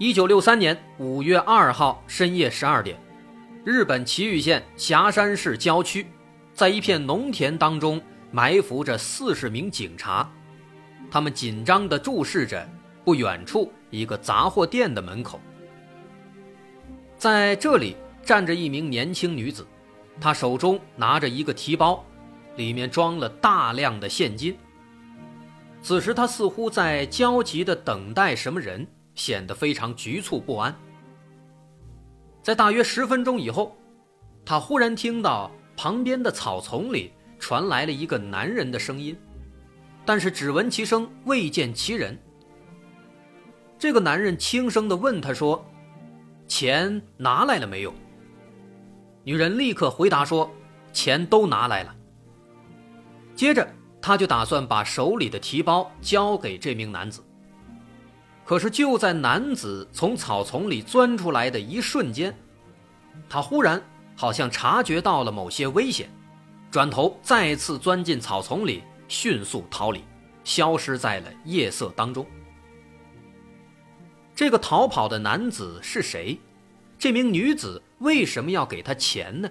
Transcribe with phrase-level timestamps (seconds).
[0.00, 2.96] 一九六三年五月二号深夜十二点，
[3.64, 6.06] 日本崎玉县霞山市郊区，
[6.54, 10.30] 在一片农田当中埋伏着四十名警察，
[11.10, 12.64] 他们紧张地注视着
[13.04, 15.40] 不远处一个杂货店的门口。
[17.16, 19.66] 在这里站着一名年轻女子，
[20.20, 22.04] 她手中拿着一个提包，
[22.54, 24.56] 里面装了大量的现金。
[25.82, 28.86] 此时，她似乎在焦急地等待什么人。
[29.18, 30.74] 显得非常局促不安。
[32.40, 33.76] 在大约十分钟以后，
[34.44, 39.18] 他忽然听到旁边的草丛里传来了一个男人的声音，
[40.06, 42.16] 但是只闻其声未见其人。
[43.76, 45.64] 这个男人轻声地问他说
[46.46, 47.92] ：“钱拿来了没有？”
[49.24, 50.48] 女人立刻回答说
[50.92, 51.94] ：“钱都拿来了。”
[53.34, 53.68] 接着，
[54.00, 57.22] 他就打算把手里的提包交给这名男子。
[58.48, 62.34] 可是就在男子从草丛里钻出来的一瞬间，
[63.28, 63.78] 他忽然
[64.16, 66.08] 好像察觉到了某些危险，
[66.70, 70.02] 转头再次钻进草丛里，迅速逃离，
[70.44, 72.26] 消失在了夜色当中。
[74.34, 76.40] 这个逃跑的男子是谁？
[76.98, 79.50] 这名女子为什么要给他钱呢？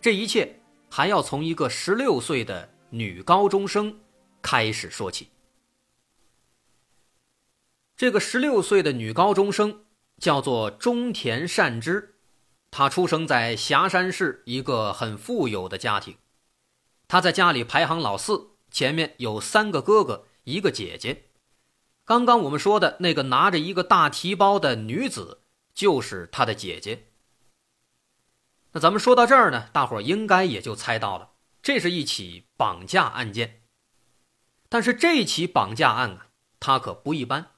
[0.00, 3.92] 这一切还要从一个十六岁的女高中生
[4.40, 5.31] 开始说起。
[8.02, 9.84] 这个十六岁的女高中生
[10.18, 12.16] 叫做中田善之，
[12.68, 16.16] 她出生在霞山市一个很富有的家庭，
[17.06, 21.26] 她在家里排行老四，前面有三个哥哥，一个姐姐。
[22.04, 25.42] 刚刚我们说的那个拿着一个大提包的女子，
[25.72, 27.06] 就是她的姐姐。
[28.72, 33.62] 那咱们说到这儿呢，大伙应该也就猜到了，这是一起绑架案件。
[34.68, 36.26] 但是这起绑架案啊，
[36.58, 37.51] 它可不一般。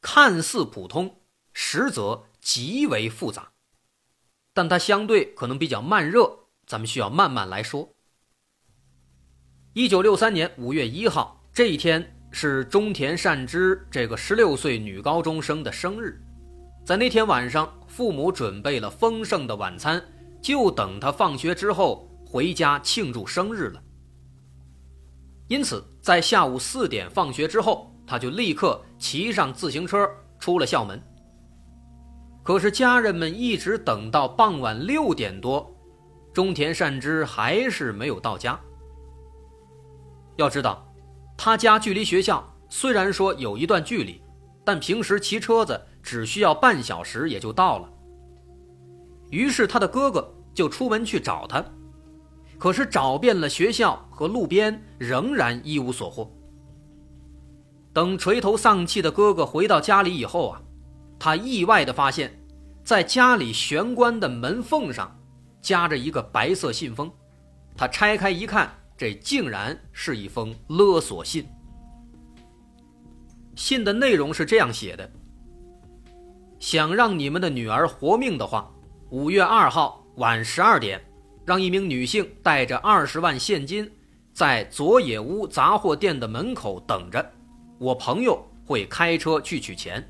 [0.00, 1.20] 看似普通，
[1.52, 3.52] 实则极为复杂，
[4.54, 7.94] 但它相对可能比较慢热，咱们需要慢慢来说。
[9.74, 16.18] 一九六三年五月一号这一天是中田善之这个十六岁女高中生的生日，
[16.84, 20.02] 在那天晚上，父母准备了丰盛的晚餐，
[20.40, 23.82] 就等她放学之后回家庆祝生日了。
[25.48, 27.88] 因此，在下午四点放学之后。
[28.06, 31.02] 他就立刻骑上自行车出了校门。
[32.42, 35.74] 可是家人们一直等到傍晚六点多，
[36.32, 38.58] 中田善之还是没有到家。
[40.36, 40.86] 要知道，
[41.36, 44.22] 他家距离学校虽然说有一段距离，
[44.64, 47.88] 但平时骑车子只需要半小时也就到了。
[49.30, 51.64] 于是他的哥哥就出门去找他，
[52.58, 56.30] 可是找遍了学校和路边，仍然一无所获。
[57.92, 60.62] 等垂头丧气的哥哥回到家里以后啊，
[61.18, 62.32] 他意外的发现，
[62.84, 65.18] 在家里玄关的门缝上
[65.60, 67.10] 夹着一个白色信封。
[67.76, 71.46] 他拆开一看，这竟然是一封勒索信。
[73.56, 75.10] 信的内容是这样写的：
[76.58, 78.70] 想让你们的女儿活命的话，
[79.10, 81.02] 五月二号晚十二点，
[81.44, 83.90] 让一名女性带着二十万现金，
[84.32, 87.32] 在佐野屋杂货店的门口等着。
[87.80, 90.06] 我朋友会开车去取钱，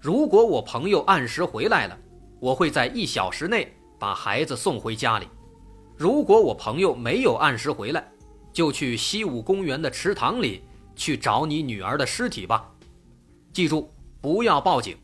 [0.00, 1.98] 如果我朋友按时回来了，
[2.38, 5.26] 我会在一小时内把孩子送回家里；
[5.96, 8.08] 如果我朋友没有按时回来，
[8.52, 10.62] 就去西武公园的池塘里
[10.94, 12.72] 去找你女儿的尸体吧。
[13.52, 14.96] 记住，不要报警。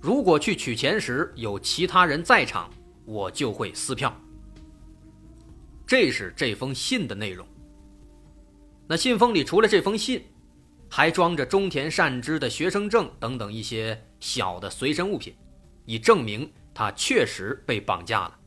[0.00, 2.68] 如果去取钱时有其他人在场，
[3.04, 4.12] 我就会撕票。
[5.86, 7.46] 这是这封信的内容。
[8.88, 10.20] 那信封里除了这封信。
[10.94, 15.34] 还装着中田善之的学生证等等一些小的随身物品，
[15.86, 18.38] 以证明他确实被绑架了。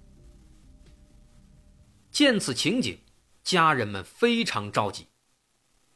[2.12, 3.00] 见此情景，
[3.42, 5.08] 家人们非常着急。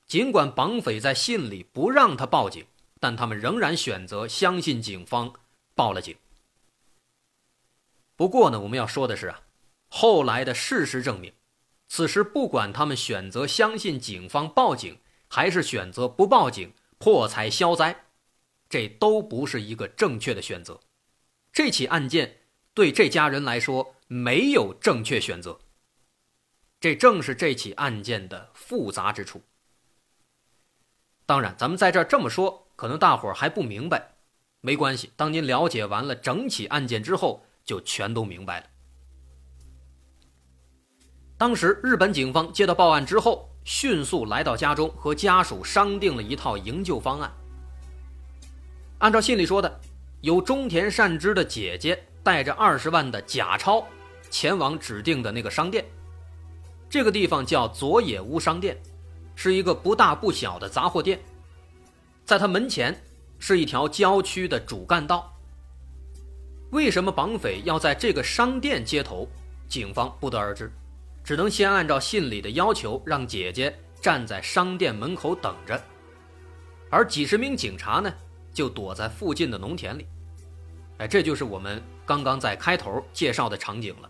[0.07, 2.65] 尽管绑匪在信里不让他报警，
[2.99, 5.31] 但他们仍然选择相信警方，
[5.75, 6.15] 报了警。
[8.15, 9.41] 不过呢，我们要说的是啊，
[9.87, 11.31] 后来的事实证明，
[11.87, 14.97] 此时不管他们选择相信警方报警。
[15.29, 18.05] 还是选择不报警破财消灾，
[18.67, 20.79] 这都不是一个正确的选择，
[21.53, 22.41] 这起案件
[22.73, 25.59] 对这家人来说没有正确选择。
[26.79, 29.41] 这正是这起案件的复杂之处。
[31.25, 34.15] 当然，咱们在这儿这么说，可能大伙儿还不明白，
[34.61, 35.11] 没关系。
[35.15, 38.67] 当您了解完了整起案件之后，就全都明白了。
[41.37, 47.31] 当时日本警方接到报案之后，迅速来到家中，和家属商定了一套营救方案。
[48.97, 49.79] 按照信里说的，
[50.21, 53.85] 由中田善之的姐姐带着二十万的假钞，
[54.31, 55.85] 前往指定的那个商店。
[56.89, 58.75] 这个地方叫佐野屋商店，
[59.35, 61.19] 是一个不大不小的杂货店。
[62.25, 62.99] 在他门前
[63.37, 65.31] 是一条郊区的主干道。
[66.71, 69.27] 为什么绑匪要在这个商店接头？
[69.67, 70.71] 警方不得而知，
[71.23, 75.81] 只能先按照信里的要求，让姐姐站在商店门口等着，
[76.89, 78.11] 而几十名警察呢，
[78.53, 80.07] 就躲在附近的农田里。
[80.97, 84.09] 哎，这就是我们刚刚在开头介绍的场景了。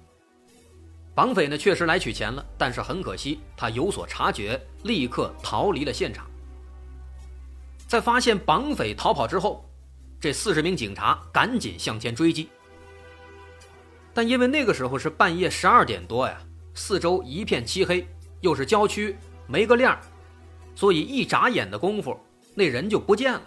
[1.13, 6.25] 绑匪呢确实来取钱了，但是很可惜，他有所察觉，立刻逃离了现场。
[7.87, 9.69] 在发现绑匪逃跑之后，
[10.19, 12.49] 这四十名警察赶紧向前追击。
[14.13, 16.41] 但因为那个时候是半夜十二点多呀，
[16.73, 18.07] 四周一片漆黑，
[18.41, 19.15] 又是郊区，
[19.47, 19.99] 没个亮，
[20.75, 22.17] 所以一眨眼的功夫，
[22.55, 23.41] 那人就不见了。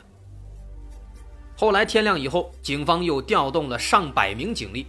[1.57, 4.87] 后来天亮以后，警方又调动了上百名警力，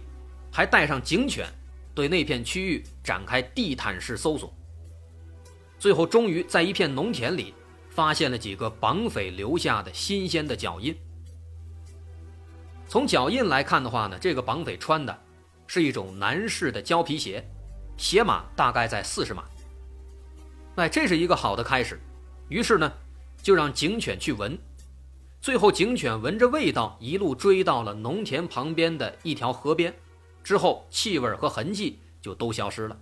[0.50, 1.46] 还带上警犬。
[1.94, 4.52] 对那片区域展开地毯式搜索，
[5.78, 7.54] 最后终于在一片农田里
[7.88, 10.92] 发现了几个绑匪留下的新鲜的脚印。
[12.88, 15.16] 从脚印来看的话呢，这个绑匪穿的
[15.68, 17.48] 是一种男士的胶皮鞋，
[17.96, 19.44] 鞋码大概在四十码。
[20.76, 22.00] 哎，这是一个好的开始。
[22.48, 22.92] 于是呢，
[23.42, 24.58] 就让警犬去闻，
[25.40, 29.94] 最后警犬闻着味道，一路追到了农田旁边的一条河边。
[30.42, 33.00] 之后，气味和痕迹就都消失了。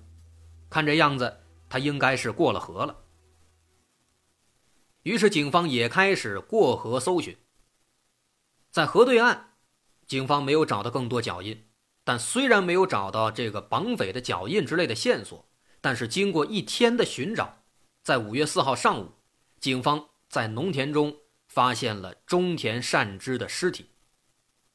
[0.71, 2.97] 看这样子，他应该是过了河了。
[5.03, 7.37] 于是，警方也开始过河搜寻。
[8.71, 9.49] 在河对岸，
[10.07, 11.65] 警方没有找到更多脚印，
[12.05, 15.49] 但虽然没有找到这个绑匪的脚印之类的线索，
[15.81, 17.63] 但是经过一天的寻找，
[18.03, 19.13] 在五月四号上午，
[19.61, 21.17] 警方在农田中
[21.49, 23.91] 发现了中田善之的尸体，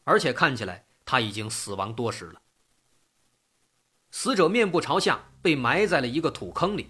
[0.04, 2.42] 而且看起来他已经死亡多时了。
[4.12, 6.88] 死者面部朝下，被埋在了一个土坑里，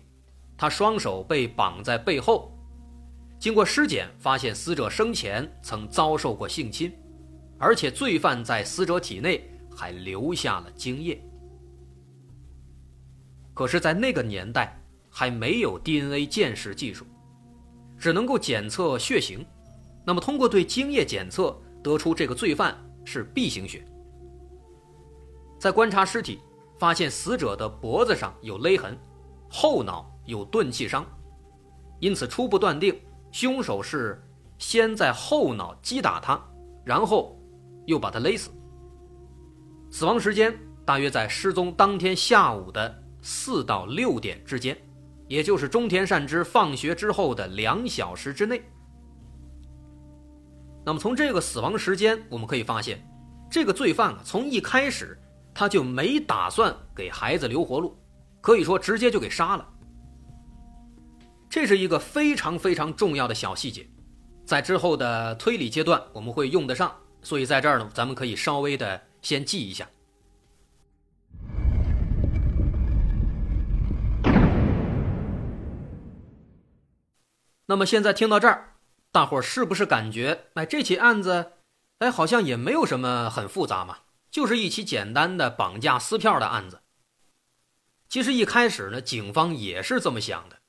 [0.55, 2.53] 他双手被绑在背后。
[3.39, 6.95] 经过尸检，发现死者生前曾遭受过性侵，
[7.57, 9.47] 而且罪犯在死者体内
[9.77, 11.23] 还留下了精液。
[13.53, 17.05] 可是，在那个年代，还没有 DNA 鉴识技术，
[17.97, 19.45] 只能够检测血型。
[20.03, 22.75] 那么，通过对精液检测，得出这个罪犯
[23.05, 23.85] 是 B 型血。
[25.59, 26.39] 在观察尸体。
[26.79, 28.95] 发现死者的脖子上有勒痕，
[29.49, 31.03] 后脑有钝器伤，
[31.99, 32.95] 因此初步断定
[33.31, 34.23] 凶手是
[34.59, 36.39] 先在后脑击打他，
[36.85, 37.35] 然后
[37.87, 38.51] 又把他勒死。
[39.89, 40.53] 死亡时间
[40.85, 44.77] 大约在失踪当天下午的四到六点之间，
[45.27, 48.61] 也就是中田善之放学之后的两小时之内。
[50.85, 53.05] 那么从这个死亡时间我们可以发现，
[53.49, 55.17] 这个罪犯啊从一开始。
[55.59, 57.97] 他就没打算给孩子留活路，
[58.41, 59.67] 可以说直接就给杀了。
[61.49, 63.83] 这是一个非常非常重要的小细节，
[64.45, 69.89] 在之后的推理阶段我们会用得上，所以在这儿呢，咱们可以稍微的先记一下。
[77.69, 78.75] 那么现在听到这儿，
[79.11, 81.51] 大伙儿是不是感觉，哎，这起案子，
[81.99, 83.99] 哎，好像也没有什么很复杂嘛？
[84.31, 86.81] 就是一起简单的绑架撕票的案子。
[88.07, 90.59] 其实一开始呢，警方也是这么想的，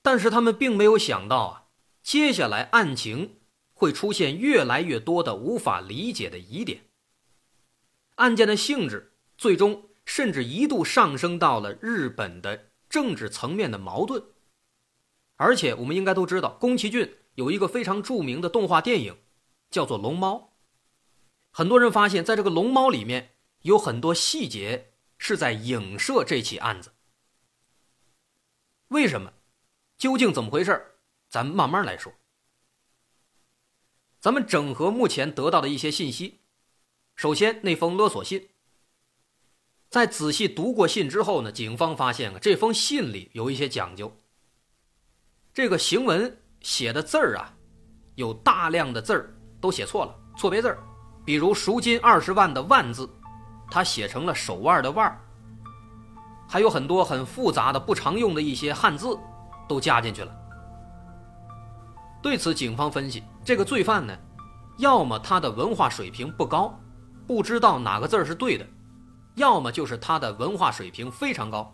[0.00, 1.64] 但是他们并没有想到啊，
[2.00, 3.40] 接下来案情
[3.74, 6.82] 会出现越来越多的无法理解的疑点。
[8.18, 14.22] 案件的性质最终甚至一度上升到了日本的政治层面的矛盾。
[15.36, 19.18] 而且我们应该都知道，宫崎骏有一个非常著名的动画电影，
[19.70, 20.34] 叫做《龙猫》。
[21.52, 26.92] 很多人发现，在这个龙猫里面有很多细节是在影射这起案子。
[28.88, 29.32] 为什么？
[29.96, 30.96] 究竟怎么回事？
[31.28, 32.12] 咱慢慢来说。
[34.18, 36.40] 咱们整合目前得到的一些信息。
[37.18, 38.50] 首先，那封勒索信。
[39.90, 44.16] 在仔细读过信之后呢，警方发现啊，这封信里有一些讲究。
[45.52, 47.52] 这个行文写的字儿啊，
[48.14, 50.78] 有大量的字儿都写错了，错别字儿。
[51.24, 53.10] 比如赎金二十万的“万”字，
[53.68, 55.20] 他写成了手腕的“腕”，
[56.48, 59.18] 还有很多很复杂的不常用的一些汉字
[59.68, 60.32] 都加进去了。
[62.22, 64.16] 对此，警方分析，这个罪犯呢，
[64.78, 66.78] 要么他的文化水平不高，
[67.28, 68.66] 不知道哪个字儿是对的，
[69.34, 71.72] 要么就是他的文化水平非常高，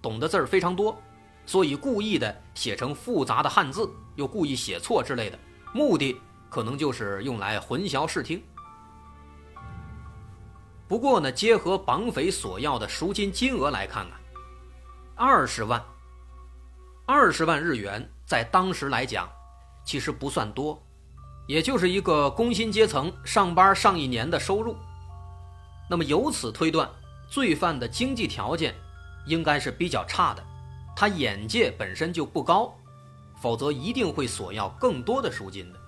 [0.00, 0.98] 懂的字儿非常多，
[1.44, 5.38] 所以故意的写成复杂的汉字，又故意写错之类的，
[5.74, 6.18] 目的
[6.48, 8.42] 可能就是用来混淆视听。
[10.88, 14.20] 不过呢，结合绑匪索要的赎金金额来看啊，
[15.14, 15.82] 二十万，
[17.06, 19.28] 二十万日元在当时来讲。
[19.84, 20.82] 其实不算多，
[21.46, 24.74] 也就是一个工薪阶层上班上一年的收入。
[25.88, 26.88] 那么由此推断，
[27.28, 28.74] 罪犯的经济条件
[29.26, 30.44] 应该是比较差的，
[30.96, 32.74] 他眼界本身就不高，
[33.40, 35.78] 否则一定会索要更多的赎金的。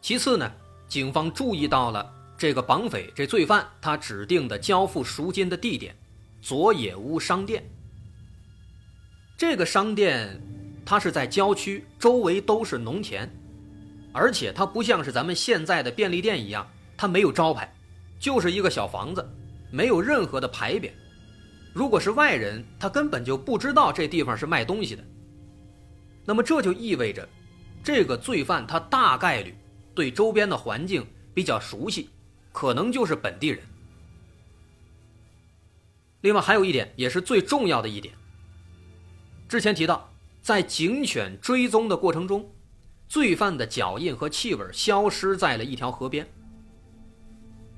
[0.00, 0.50] 其次呢，
[0.88, 5.96] 警方注意到了这个绑匪这罪犯他指定的交付赎金的地点——
[6.40, 7.68] 佐野屋商店。
[9.36, 10.40] 这个商店。
[10.90, 13.30] 它是在郊区，周围都是农田，
[14.10, 16.66] 而且它不像是咱们现在的便利店一样，
[16.96, 17.70] 它没有招牌，
[18.18, 19.26] 就是一个小房子，
[19.70, 20.90] 没有任何的牌匾。
[21.72, 25.04] 如果是外人，他根本就不知道这地方是卖东西的。
[26.24, 27.28] 那么这就意味着，
[27.82, 29.56] 这个罪犯他大概率
[29.94, 32.10] 对周边的环境比较熟悉，
[32.52, 33.60] 可能就是本地人。
[36.22, 38.14] 另外还有一点，也是最重要的一点，
[39.48, 40.10] 之前提到。
[40.40, 42.50] 在警犬追踪的过程中，
[43.06, 46.26] 罪犯的脚印和气味消失在了一条河边。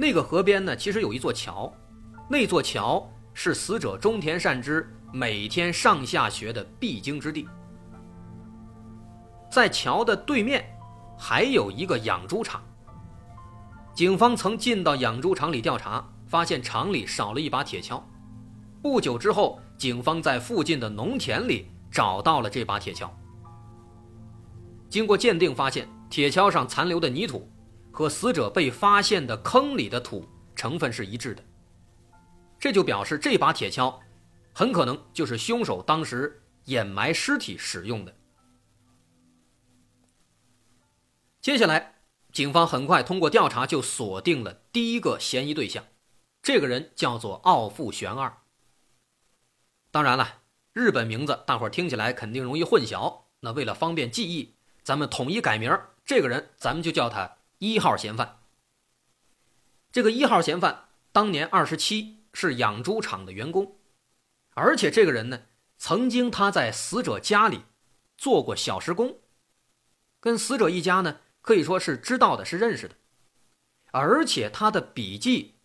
[0.00, 1.70] 那个河边呢，其实有一座桥，
[2.26, 7.46] 那座桥是死者中田善之每天上下学的必经之地。
[9.50, 10.64] 在桥的对面，
[11.18, 12.62] 还有一个养猪场。
[13.92, 18.02] 警方曾进到养猪场里调查，发现厂里少了一把铁锹。
[18.80, 21.68] 不久之后，警方在附近的农田里。
[21.90, 23.10] 找到了这把铁锹。
[24.88, 27.49] 经过鉴定，发现铁锹上残留的泥土
[27.90, 31.44] 和死者被发现的坑里的土成分是一致的，
[32.58, 33.98] 这就表示这把铁锹
[34.52, 38.16] 很可能就是凶手当时掩埋尸体使用的。
[41.40, 45.84] 接下来，警方很快通过调查就锁定了第一个嫌疑对象，
[46.42, 48.38] 这个人叫做奥富玄二。
[49.90, 50.38] 当然了。
[50.72, 53.22] 日本名字，大伙儿听起来肯定容易混淆。
[53.40, 54.54] 那为了方便记忆，
[54.84, 58.40] 咱们统一改名这个人，咱们就叫他一号嫌犯。
[59.92, 63.76] 这个一号嫌犯当年二十七，是养猪场的员工，
[64.54, 65.42] 而且这个人呢，
[65.76, 67.60] 曾经他在死者家里
[68.16, 69.20] 做过小时工，
[70.20, 72.96] 跟死者一家呢可以说是知道的，是认识的。
[73.90, 75.56] 而且他的笔记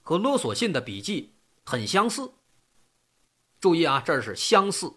[0.00, 2.32] 和勒索信的笔记很相似。
[3.60, 4.94] 注意啊，这是相似。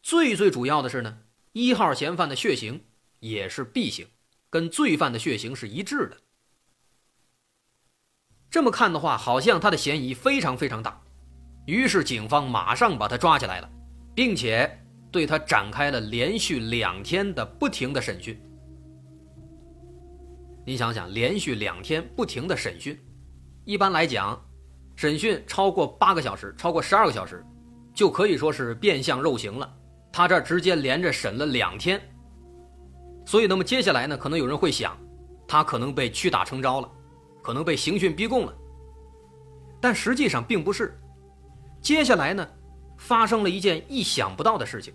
[0.00, 2.84] 最最主要的是呢，一号嫌犯的血型
[3.18, 4.06] 也是 B 型，
[4.52, 6.16] 跟罪犯的血型是一致的。
[8.50, 11.00] 这么看的话，好像他的嫌疑非常非常大。
[11.64, 13.70] 于是警方马上把他抓起来了，
[14.14, 14.70] 并且
[15.10, 18.38] 对他展开了连续两天的不停的审讯。
[20.66, 23.00] 你想想，连续两天不停的审讯，
[23.64, 24.38] 一般来讲。
[24.94, 27.42] 审讯超过八个小时，超过十二个小时，
[27.94, 29.74] 就可以说是变相肉刑了。
[30.12, 31.98] 他这直接连着审了两天，
[33.32, 34.94] 所以那么接下来呢，可能有人会想，
[35.48, 36.90] 他可能被屈打成招了，
[37.40, 38.54] 可能被刑讯逼供了。
[39.80, 41.00] 但实际上并不是。
[41.80, 42.46] 接下来呢，
[42.98, 44.92] 发生了一件意想不到的事情，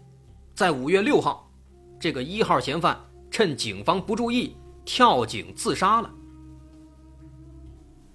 [0.53, 1.51] 在五月六号，
[2.00, 2.96] 这个一号嫌犯
[3.32, 6.13] 趁警方不注意跳井自杀了。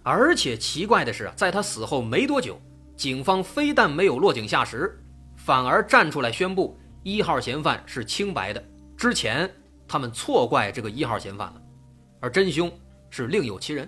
[0.04, 2.56] 而且奇怪的是，在他死后没多久，
[2.96, 4.96] 警方非但没有落井下石，
[5.34, 8.64] 反而站出来宣布一号嫌犯是清白的。
[8.96, 9.52] 之前
[9.92, 11.60] 他们错怪这个一号嫌犯了，
[12.18, 12.72] 而真凶
[13.10, 13.86] 是另有其人。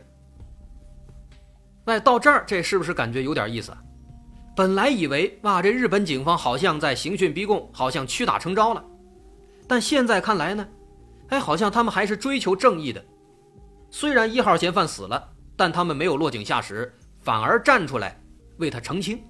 [1.87, 3.75] 哎，到这儿这是不是感觉有点意思？
[4.54, 8.84] 本来以为哇，这日本警方好像在刑讯逼供，好像屈打成招了，
[9.66, 10.68] 但现在看来呢，
[11.28, 13.02] 哎，好像他们还是追求正义的。
[13.90, 15.30] 虽然一号嫌犯死了。
[15.56, 18.20] 但他们没有落井下石，反而站出来
[18.58, 19.23] 为他澄清。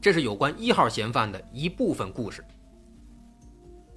[0.00, 2.42] 这是有关一号嫌犯的一部分故事。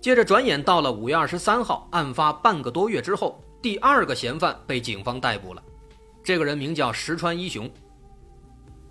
[0.02, 5.62] 接着转眼到了五月二十三号，案发半个多月之后，第二个嫌犯被警方逮捕了。
[6.24, 7.70] 这个人名叫石川一雄。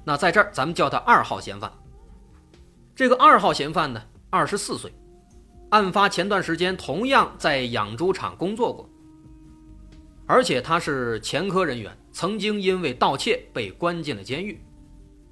[0.05, 1.73] 那在这儿咱们叫他二号嫌犯。
[2.95, 4.93] 这个二号嫌犯呢，二十四岁，
[5.71, 8.87] 案发前段时间同样在养猪场工作过。
[10.27, 14.61] 而且他是前科人员，曾经因为盗窃被关进了监狱。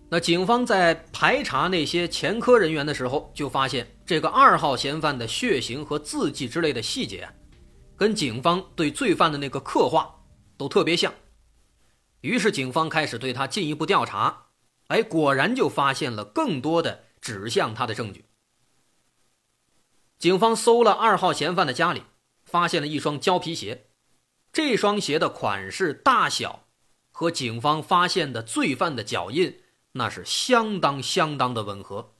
[0.09, 7.29] 那警方在排查那些前科人员的时候，就发现这个二号嫌犯的血型和字迹之类的细节，
[7.97, 10.23] 跟警方对罪犯的那个刻画
[10.57, 11.13] 都特别像。
[12.21, 14.47] 于是警方开始对他进一步调查，
[14.87, 18.27] 哎，果然就发现了更多的指向他的证据。
[20.21, 22.05] 警方搜了二号嫌犯的家里，
[22.45, 23.89] 发现了一双胶皮鞋。
[24.53, 26.69] 这双鞋的款式、大小
[27.11, 29.61] 和警方发现的罪犯的脚印，
[29.93, 32.15] 那是相当相当的吻合。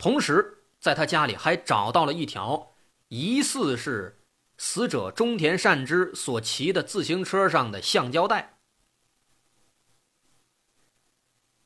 [0.00, 2.74] 同时，在他家里还找到了一条
[3.08, 4.24] 疑似是
[4.56, 8.58] 死者中田善之所骑的自行车上的橡胶带。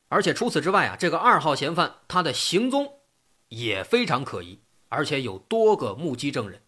[0.09, 2.99] 而且除此之外啊，这个二号嫌犯他的行踪
[3.47, 6.61] 也非常可疑，而且有多个目击证人。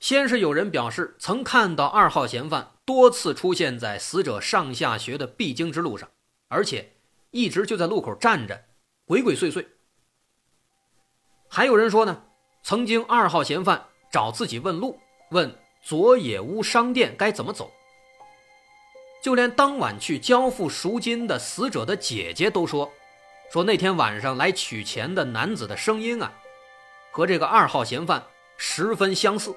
[0.00, 6.10] 先是有人表示曾看到二号嫌犯多次出现在死者上下学的必经之路上，
[6.48, 6.96] 而且
[7.30, 8.64] 一直就在路口站着，
[9.04, 9.64] 鬼鬼祟祟。
[11.54, 12.22] 还有人说呢，
[12.62, 14.98] 曾经二号嫌犯找自己问路，
[15.32, 17.70] 问佐野屋商店该怎么走。
[19.22, 22.90] 就连当晚去交付赎金的死者的姐姐都说，
[23.52, 26.32] 说那天晚上来取钱的男子的声音啊，
[27.10, 28.24] 和这个二号嫌犯
[28.56, 29.54] 十分相似。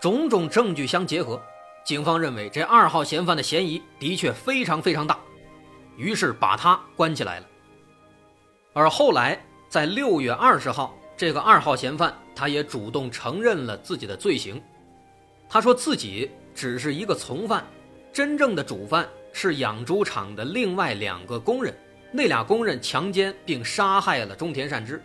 [0.00, 1.42] 种种证据相结合，
[1.84, 5.18] 警方认为这二号嫌犯的嫌疑的确非常非常大，
[5.96, 7.46] 于是把他关起来了。
[8.74, 14.62] 而后来在六月二十号，这个二号嫌犯他也主动承认了自己的罪行，
[15.46, 17.66] 他说自己只是一个从犯，
[18.10, 21.74] 真正的主犯是养猪场的另外两个工人，
[22.10, 25.02] 那俩工人强奸并杀害了中田善之，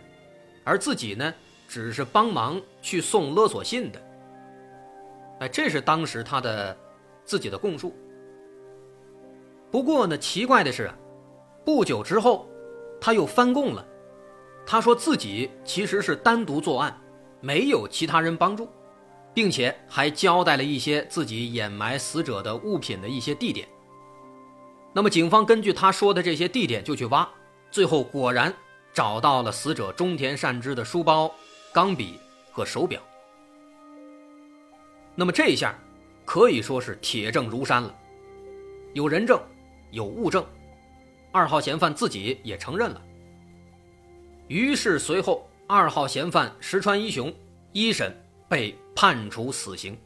[0.64, 1.34] 而自己呢，
[1.68, 4.00] 只是帮忙去送勒索信的。
[5.40, 6.74] 哎，这是当时他的
[7.26, 7.94] 自己的供述。
[9.70, 10.90] 不过呢，奇怪的是，
[11.66, 12.48] 不久之后，
[12.98, 13.86] 他又翻供了。
[14.66, 16.98] 他说自己其实是单独作案，
[17.40, 18.68] 没有其他人帮助，
[19.34, 23.68] 并且还交代了一些自己掩埋死者的物品的一些地点。
[24.92, 27.28] 那么，警方根据他说的这些地点就去挖，
[27.70, 28.54] 最后果然
[28.92, 31.34] 找到了死者中田善之的书包、
[31.72, 32.18] 钢笔
[32.52, 33.00] 和手表。
[35.14, 35.78] 那么这一下，
[36.24, 37.94] 可以说是铁证如山了，
[38.94, 39.40] 有人证，
[39.90, 40.44] 有物证，
[41.32, 43.02] 二号嫌犯自己也承认了。
[44.48, 47.32] 于是随后，二号嫌犯石川一雄
[47.72, 48.14] 一审
[48.48, 49.96] 被判处死刑。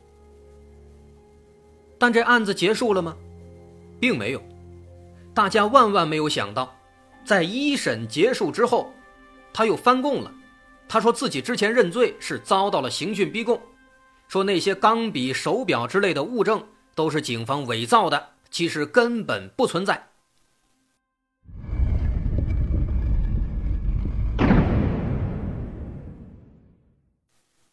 [1.99, 3.17] 但这案子结束了吗？
[4.01, 4.43] 并没有。
[5.35, 6.73] 大家万万没有想到，
[7.25, 8.93] 在一审结束之后，
[9.53, 10.33] 他又翻供了。
[10.89, 13.61] 他说自己之前认罪是遭到了刑讯逼供。
[14.29, 20.07] 说那些钢笔、手表之类的物证都是警方伪造的，其实根本不存在。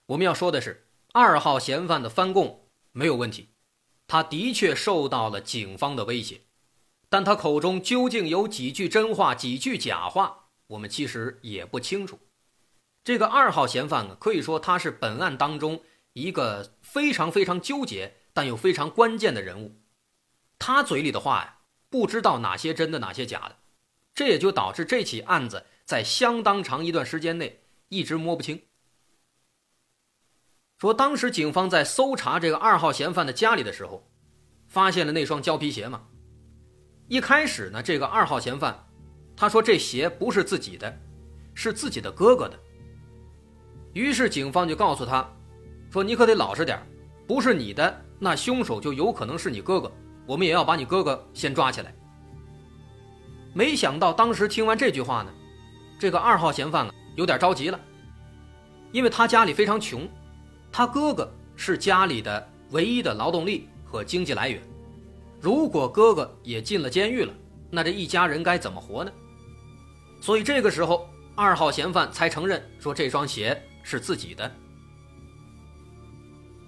[0.08, 3.50] 我们要说的是，二号嫌犯的翻供没有问题，
[4.08, 6.42] 他的确受到了警方的威胁，
[7.10, 12.20] 但他口中究竟有几句真话、几句假话，我们其实也不清楚。
[13.04, 15.82] 这个二号嫌犯呢，可以说他是本案当中。
[16.14, 19.82] 一个非常非常纠结但又非常关键的人物，
[20.58, 21.58] 他嘴里的话呀，
[21.90, 23.58] 不知道哪些真的哪些假的，
[24.14, 28.62] 这也就导致这起案子在相当长一段时间内一直摸不清。
[30.86, 34.08] 说当时警方在搜查这个二号嫌犯的家里的时候，
[34.68, 36.04] 发现了那双胶皮鞋嘛。
[37.08, 38.86] 一开始呢，这个二号嫌犯
[39.36, 40.96] 他说这鞋不是自己的，
[41.56, 42.60] 是自己的哥哥的。
[43.94, 45.28] 于是警方就告诉他。
[45.90, 46.80] 说你可得老实点
[47.26, 49.92] 不是你的，那凶手就有可能是你哥哥，
[50.28, 51.96] 我们也要把你哥哥先抓起来。
[53.56, 55.34] 没想到当时听完这句话呢，
[55.98, 57.80] 这个二号嫌犯啊有点着急了，
[58.92, 60.08] 因为他家里非常穷，
[60.78, 64.62] 他哥哥是家里的唯一的劳动力和经济来源，
[65.40, 67.34] 如果哥哥也进了监狱了，
[67.72, 69.10] 那这一家人该怎么活呢？
[70.20, 74.52] 所以这个时候，二号嫌犯才承认说这双鞋是自己的。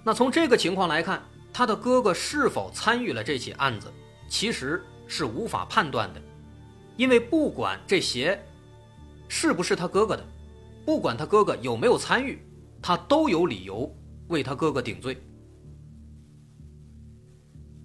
[0.06, 3.92] 那从这个情况来看，他的哥哥是否参与了这起案子，
[4.30, 6.22] 其实是无法判断的，
[6.96, 8.42] 因为不管这鞋
[9.28, 10.26] 是不是他哥哥的，
[10.86, 12.42] 不管他哥哥有没有参与，
[12.82, 13.94] 他都有理由
[14.28, 15.18] 为他哥哥顶罪。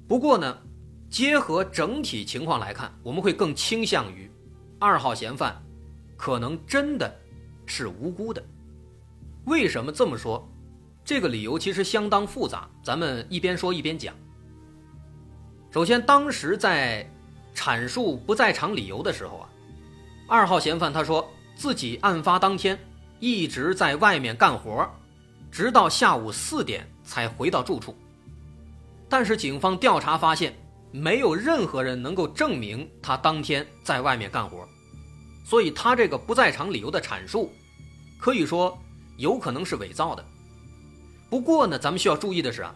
[0.08, 0.58] 不过呢，
[1.08, 4.30] 结合整体情况来看，我们会更倾向于
[4.78, 5.62] 二号嫌犯
[6.16, 7.12] 可能真的
[7.66, 8.42] 是无辜的。
[9.46, 10.46] 为什么这么说？
[11.04, 14.14] 这个理由其实相当复杂，咱们一边说一边讲。
[15.70, 17.10] 首先，当时在
[17.54, 19.48] 阐述不在场理由的时候啊，
[20.28, 22.78] 二号嫌犯他说自己案发当天
[23.22, 24.84] 一直在外面干活，
[25.48, 27.96] 直到下午四点才回到住处。
[29.08, 30.52] 但是警方调查发现，
[30.90, 34.68] 没有任何人能够证明他当天在外面干活，
[35.44, 37.52] 所以他这个不在场理由的阐述，
[38.18, 38.76] 可以说
[39.18, 40.24] 有可能是伪造的。
[41.30, 42.74] 不过呢，咱们需要注意的是啊，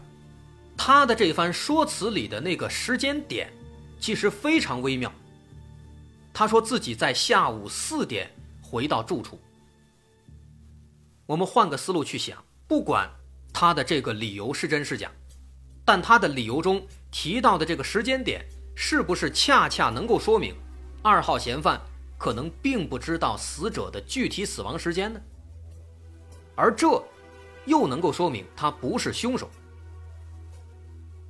[0.77, 3.51] 他的这番说辞里的那个时间点，
[3.99, 5.11] 其实非常微妙。
[6.33, 8.31] 他说自己在下午四点
[8.61, 9.37] 回到住处。
[11.27, 13.07] 我们换个思路去想，不管
[13.53, 15.11] 他的这个理由是真是假，
[15.85, 18.43] 但他的理由中提到的这个时间点，
[18.75, 20.55] 是不是恰恰能够说明
[21.03, 21.79] 二号嫌犯
[22.17, 25.21] 可能并不知道死者的具体死亡时间呢？
[26.55, 27.03] 而这。
[27.67, 29.49] 又能够说明他不是凶手。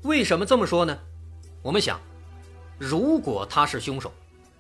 [0.03, 0.95] 为什么这么说呢？
[1.63, 1.99] 我们想，
[2.77, 4.13] 如果他是凶手，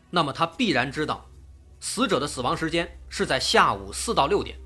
[0.09, 1.23] 那么他必然知道
[1.79, 4.57] 死者的死亡时间是在下午四到六点。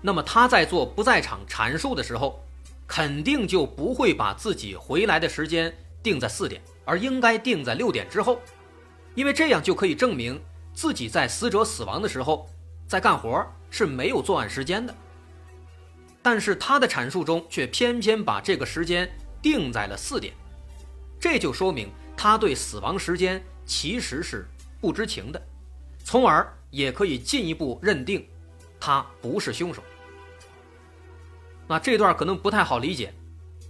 [0.00, 2.42] 那么他在做不在场阐述的时候，
[2.86, 8.40] 肯定就不会把自己回来的时间定在四点，而应该定在六点之后，
[9.14, 10.40] 因为这样就可以证明
[10.72, 12.48] 自己在死者死亡的时候
[12.86, 14.94] 在干活，是没有作案时间的。
[16.22, 19.10] 但是他的阐述中却偏偏把这个时间
[19.42, 20.32] 定在了四点，
[21.18, 24.46] 这就说明他对死亡时间其实是
[24.80, 25.42] 不知情的，
[26.04, 28.26] 从而也可以进一步认定
[28.80, 29.82] 他不是凶手。
[31.66, 33.12] 那这段可能不太好理解，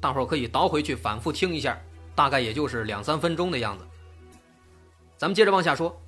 [0.00, 1.78] 大伙儿可以倒回去反复听一下，
[2.14, 3.84] 大概也就是两三分钟的样子。
[5.16, 6.00] 咱们接着往下说。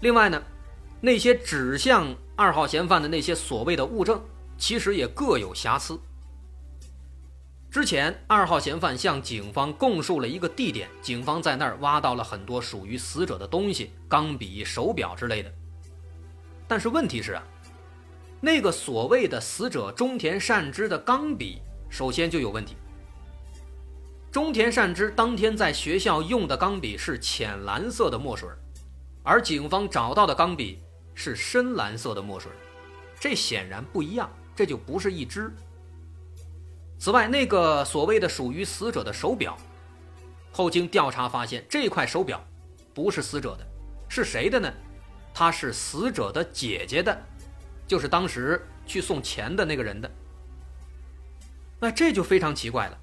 [0.00, 0.42] 另外呢，
[1.00, 4.20] 那些指向二号嫌犯的那些所谓的物证。
[4.58, 5.98] 其实也各有瑕疵。
[7.70, 15.50] 之前，二号嫌犯向警方供述了一个地点，警方在那儿挖到了很多属于死者的东西，钢笔、手表之类的。
[16.70, 17.42] 但是问题是啊，
[18.40, 22.76] 那个所谓的死者中田善之的钢笔，首先就有问题。
[24.30, 28.48] 中田善之当天在学校用的钢笔是浅蓝色的墨水，
[29.24, 30.78] 而警方找到的钢笔
[31.12, 32.52] 是深蓝色的墨水，
[33.18, 34.30] 这显然不一样。
[34.54, 35.50] 这就不是一只。
[37.00, 39.56] 此外，那个所谓的属于死者的手表，
[40.52, 42.40] 后经调查发现，这块手表
[42.94, 43.66] 不是死者的，
[44.08, 44.72] 是谁的呢？
[45.40, 47.18] 他是死者的姐姐的，
[47.86, 50.10] 就是当时去送钱的那个人的。
[51.80, 53.00] 那这就非常奇怪了，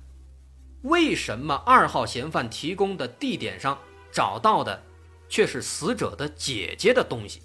[0.83, 3.79] 为什么二号嫌犯提供的地点上
[4.11, 4.83] 找到的
[5.27, 7.41] 却是死者的姐姐的东西？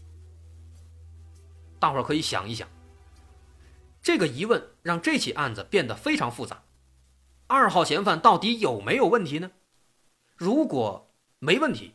[1.79, 2.69] 大伙儿可以想一想。
[4.03, 6.65] 这个疑问让这起案子变得非常复杂。
[7.47, 9.53] 二号嫌犯到底有没有问题呢？
[10.37, 11.95] 如果没问题，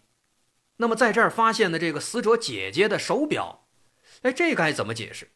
[0.78, 3.68] 那么在这儿发现的这个死者姐姐的手表，
[4.22, 5.32] 哎，这该怎么解释？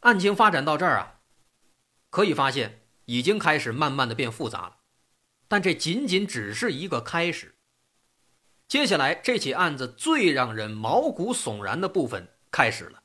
[0.00, 1.20] 案情发展到这儿啊，
[2.08, 4.76] 可以发现已经开始慢慢的变复杂了。
[5.48, 7.56] 但这仅仅只是一个开始。
[8.68, 13.02] 接下来这起案子最让人毛骨悚然的部分开始了。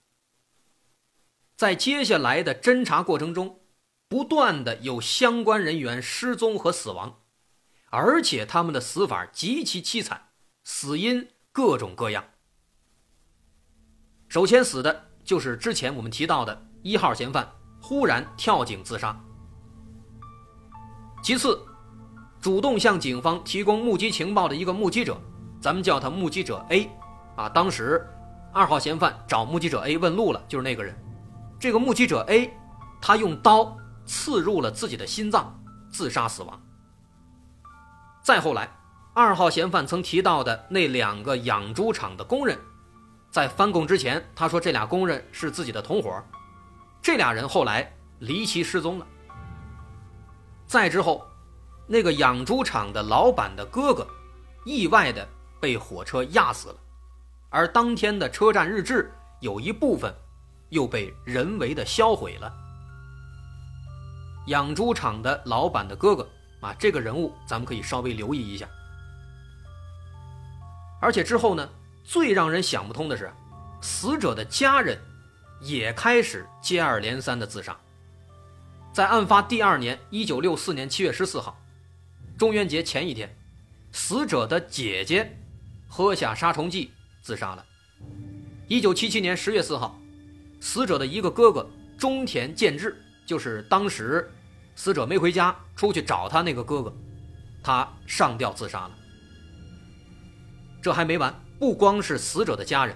[1.58, 3.62] 在接下来的侦查过程中，
[4.08, 7.25] 不断的有相关人员失踪和死亡，
[7.96, 10.30] 而且他们的死法极其凄惨，
[10.66, 12.26] 死因各种各样。
[14.28, 17.50] 首先死的就是之前我们提到的一号嫌犯
[17.82, 19.18] 忽然跳井自杀。
[21.24, 21.58] 其次，
[22.42, 25.18] 主动向警方提供目击情报的一个目击者，
[25.62, 26.90] 咱们叫他目击者 A，
[27.38, 28.06] 啊，当时
[28.52, 30.94] 二号嫌犯找目击者 A 问路了，就是那个人。
[31.58, 32.52] 这个目击者 A，
[33.02, 35.58] 他用刀刺入了自己的心脏，
[35.90, 36.62] 自杀死亡。
[38.26, 38.68] 再后来，
[39.14, 42.58] 二号嫌犯曾提到的那两个养猪场的工人，
[43.30, 46.12] 在翻供之前，他说这俩工人是自己的同伙，
[47.04, 49.06] 这俩人后来离奇失踪了。
[50.66, 51.24] 再之后，
[51.86, 54.08] 那个养猪场的老板的哥哥，
[54.66, 55.28] 意外的
[55.62, 56.76] 被火车压死了，
[57.52, 60.12] 而当天的车站日志有一部分。
[60.70, 62.52] 又被人为的销毁了。
[64.48, 66.28] 养猪场的老板的哥哥
[66.66, 68.68] 啊，这个人物咱们可以稍微留意一下。
[71.00, 71.70] 而且之后呢，
[72.04, 73.32] 最让人想不通的是，
[73.82, 75.00] 死者的家人
[75.62, 77.78] 也开始接二连三的自杀。
[78.92, 81.56] 在案发第二年，一九六四年七月十四号，
[82.38, 83.30] 中元节前一天，
[83.92, 85.38] 死者的姐姐
[85.88, 87.66] 喝下杀虫剂自杀了。
[88.68, 90.00] 一九七七年十月四号。
[90.62, 94.32] 死者的一个哥哥中田健治，就是当时
[94.76, 96.94] 死者没回家出去找他那个哥哥，
[97.64, 98.92] 他上吊自杀了。
[100.82, 102.96] 这还没完，不光是死者的家人，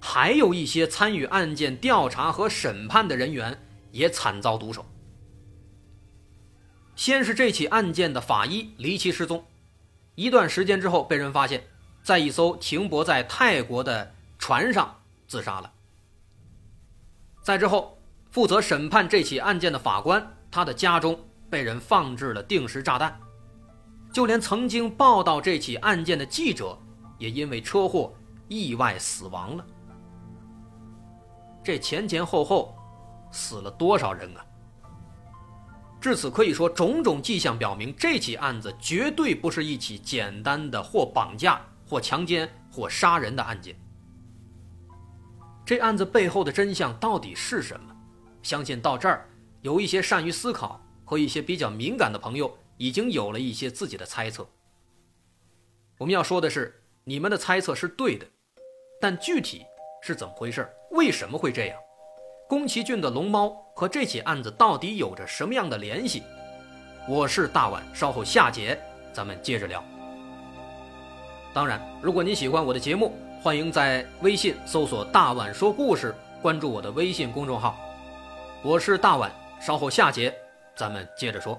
[0.00, 4.86] 还有一些参与案件调查和审判的人员也惨遭毒手。
[6.94, 9.44] 先是这起案件的法医离奇失踪，
[10.14, 11.64] 一段时间之后被人发现，
[12.04, 15.72] 在一艘停泊在泰国的船上自杀了。
[17.42, 17.98] 再之后，
[18.30, 21.18] 负责审判这起案件的法官，他的家中
[21.50, 23.18] 被人放置了定时炸弹，
[24.12, 26.78] 就连曾经报道这起案件的记者，
[27.18, 28.14] 也因为车祸
[28.46, 29.66] 意外死亡了。
[31.64, 32.72] 这前前后后，
[33.32, 34.46] 死了多少人啊？
[36.00, 43.74] 至此可以说，种种迹象表明，这起案子绝对不是一起简单的或绑架、或强奸、或杀人的案件。
[45.66, 47.92] 这案子背后的真相到底是什么？
[48.40, 49.28] 相信到这儿，
[49.64, 54.46] 有一些善于思考和一些比较敏感的朋友已经有了一些自己的猜测。
[55.96, 58.26] 我们要说的是，你们的猜测是对的，
[59.00, 59.64] 但具体
[60.02, 60.70] 是怎么回事？
[60.90, 61.78] 为什么会这样？
[62.46, 66.22] 宫崎骏的龙猫和这起案子到底有着什么样的联系？
[67.08, 68.78] 我是大碗，稍后下节
[69.14, 69.82] 咱们接着聊。
[71.54, 77.80] 当然，如果您喜欢我的节目，欢迎在微信搜索“大碗说故事”，关注我的微信公众号。
[78.62, 79.30] 我是大碗，
[79.64, 80.30] 稍后下节
[80.76, 81.58] 咱们接着说。